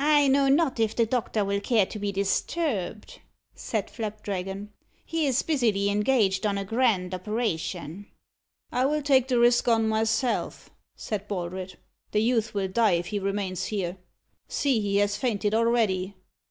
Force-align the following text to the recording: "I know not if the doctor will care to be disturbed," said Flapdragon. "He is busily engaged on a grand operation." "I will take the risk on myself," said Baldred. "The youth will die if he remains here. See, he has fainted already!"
"I 0.00 0.28
know 0.28 0.48
not 0.48 0.80
if 0.80 0.96
the 0.96 1.04
doctor 1.04 1.44
will 1.44 1.60
care 1.60 1.84
to 1.84 1.98
be 1.98 2.10
disturbed," 2.10 3.20
said 3.54 3.90
Flapdragon. 3.90 4.70
"He 5.04 5.26
is 5.26 5.42
busily 5.42 5.90
engaged 5.90 6.46
on 6.46 6.56
a 6.56 6.64
grand 6.64 7.12
operation." 7.12 8.06
"I 8.72 8.86
will 8.86 9.02
take 9.02 9.28
the 9.28 9.38
risk 9.38 9.68
on 9.68 9.86
myself," 9.86 10.70
said 10.96 11.28
Baldred. 11.28 11.76
"The 12.12 12.20
youth 12.22 12.54
will 12.54 12.68
die 12.68 12.92
if 12.92 13.08
he 13.08 13.18
remains 13.18 13.66
here. 13.66 13.98
See, 14.48 14.80
he 14.80 14.96
has 14.96 15.18
fainted 15.18 15.52
already!" 15.52 16.14